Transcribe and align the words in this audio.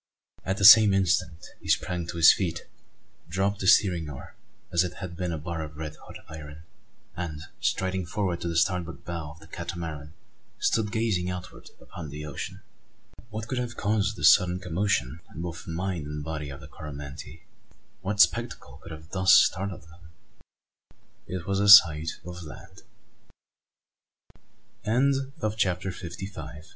At 0.43 0.57
the 0.57 0.65
same 0.65 0.95
instant 0.95 1.45
he 1.59 1.67
sprang 1.67 2.07
to 2.07 2.17
his 2.17 2.33
feet, 2.33 2.65
dropped 3.29 3.59
the 3.59 3.67
steering 3.67 4.09
oar, 4.09 4.33
as 4.71 4.83
if 4.83 4.93
it 4.93 4.97
had 4.97 5.15
been 5.15 5.31
a 5.31 5.37
bar 5.37 5.61
of 5.61 5.77
red 5.77 5.95
hot 5.97 6.15
iron; 6.27 6.63
and, 7.15 7.41
striding 7.59 8.07
forward 8.07 8.41
to 8.41 8.47
the 8.47 8.57
starboard 8.57 9.05
bow 9.05 9.29
of 9.33 9.39
the 9.39 9.45
Catamaran 9.45 10.13
stood 10.57 10.91
gazing 10.91 11.29
outward 11.29 11.69
upon 11.79 12.09
the 12.09 12.25
ocean! 12.25 12.61
What 13.29 13.47
could 13.47 13.59
have 13.59 13.77
caused 13.77 14.15
this 14.17 14.33
sudden 14.33 14.59
commotion 14.59 15.19
in 15.35 15.43
both 15.43 15.65
the 15.65 15.71
mind 15.71 16.07
and 16.07 16.23
body 16.23 16.49
of 16.49 16.61
the 16.61 16.67
Coromantee? 16.67 17.43
What 18.01 18.19
spectacle 18.19 18.77
could 18.81 18.91
have 18.91 19.11
thus 19.11 19.31
startled 19.33 19.83
him? 19.85 19.99
It 21.27 21.45
was 21.45 21.59
the 21.59 21.69
sight 21.69 22.13
of 22.25 22.41
land! 22.41 22.81
CHAPTER 25.57 25.91
FIFTY 25.91 26.25
SIX. 26.25 26.69